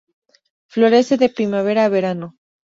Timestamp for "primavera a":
1.29-1.89